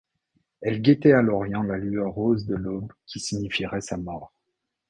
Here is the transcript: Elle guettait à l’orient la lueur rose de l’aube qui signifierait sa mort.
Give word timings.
Elle 0.63 0.81
guettait 0.81 1.11
à 1.11 1.21
l’orient 1.21 1.61
la 1.61 1.77
lueur 1.77 2.09
rose 2.13 2.47
de 2.47 2.55
l’aube 2.55 2.91
qui 3.05 3.19
signifierait 3.19 3.81
sa 3.81 3.97
mort. 3.97 4.33